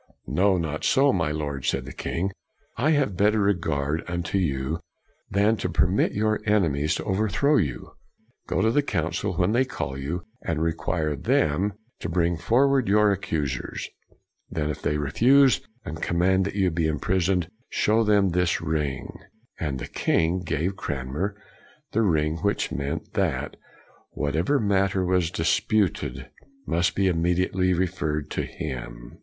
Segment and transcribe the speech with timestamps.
[0.25, 2.31] "No, not so, my Lord," said the king."
[2.75, 4.79] I have better regard unto you
[5.29, 7.91] than to permit your enemies to overthrow you.
[8.47, 13.11] Go to the Council when they call you, and require them to bring forward your
[13.11, 13.87] accusers.
[14.49, 19.13] Then if they refuse, and command that you be imprisoned, show them this ring."
[19.59, 21.39] And the king gave Cranmer
[21.91, 23.55] the ring which meant that
[24.09, 26.03] whatever matter was in dispute
[26.65, 29.19] must be immediately referred to him.